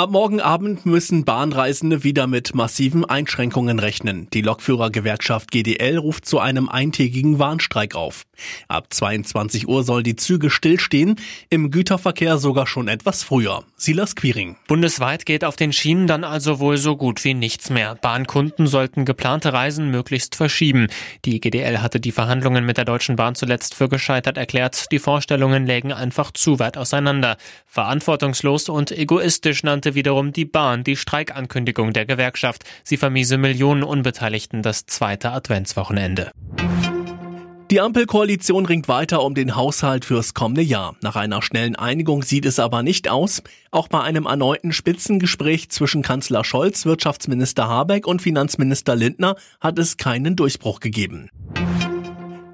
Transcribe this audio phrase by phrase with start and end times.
[0.00, 4.28] Ab morgen Abend müssen Bahnreisende wieder mit massiven Einschränkungen rechnen.
[4.32, 8.24] Die Lokführergewerkschaft GDL ruft zu einem eintägigen Warnstreik auf.
[8.66, 11.16] Ab 22 Uhr soll die Züge stillstehen,
[11.50, 13.64] im Güterverkehr sogar schon etwas früher.
[13.76, 14.56] Silas Quiring.
[14.68, 17.94] Bundesweit geht auf den Schienen dann also wohl so gut wie nichts mehr.
[17.96, 20.86] Bahnkunden sollten geplante Reisen möglichst verschieben.
[21.26, 24.90] Die GDL hatte die Verhandlungen mit der Deutschen Bahn zuletzt für gescheitert erklärt.
[24.92, 27.36] Die Vorstellungen lägen einfach zu weit auseinander.
[27.66, 32.64] Verantwortungslos und egoistisch nannte begründete wiederum die Bahn die Streikankündigung der Gewerkschaft.
[32.84, 36.30] Sie vermiese Millionen Unbeteiligten das zweite Adventswochenende.
[37.70, 40.96] Die Ampelkoalition ringt weiter um den Haushalt fürs kommende Jahr.
[41.02, 43.42] Nach einer schnellen Einigung sieht es aber nicht aus.
[43.70, 49.96] Auch bei einem erneuten Spitzengespräch zwischen Kanzler Scholz, Wirtschaftsminister Habeck und Finanzminister Lindner hat es
[49.96, 51.30] keinen Durchbruch gegeben.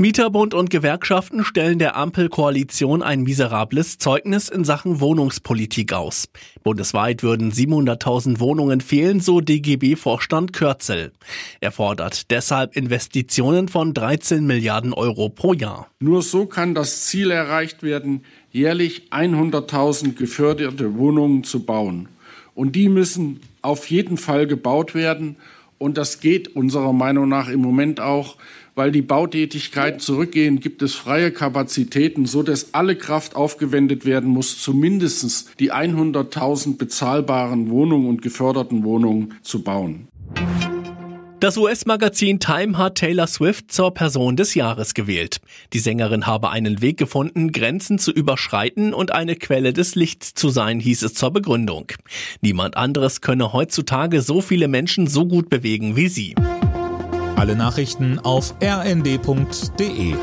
[0.00, 6.28] Mieterbund und Gewerkschaften stellen der Ampelkoalition ein miserables Zeugnis in Sachen Wohnungspolitik aus.
[6.62, 11.10] Bundesweit würden 700.000 Wohnungen fehlen, so DGB-Vorstand Kürzel.
[11.58, 15.88] Er fordert deshalb Investitionen von 13 Milliarden Euro pro Jahr.
[15.98, 22.08] Nur so kann das Ziel erreicht werden, jährlich 100.000 geförderte Wohnungen zu bauen.
[22.54, 25.38] Und die müssen auf jeden Fall gebaut werden.
[25.78, 28.36] Und das geht unserer Meinung nach im Moment auch
[28.78, 34.62] weil die Bautätigkeiten zurückgehen, gibt es freie Kapazitäten, so dass alle Kraft aufgewendet werden muss,
[34.62, 40.06] zumindest die 100.000 bezahlbaren Wohnungen und geförderten Wohnungen zu bauen.
[41.40, 45.40] Das US-Magazin Time hat Taylor Swift zur Person des Jahres gewählt.
[45.72, 50.48] Die Sängerin habe einen Weg gefunden, Grenzen zu überschreiten und eine Quelle des Lichts zu
[50.48, 51.92] sein, hieß es zur Begründung.
[52.40, 56.34] Niemand anderes könne heutzutage so viele Menschen so gut bewegen wie sie.
[57.36, 60.14] Alle Nachrichten auf rnd.de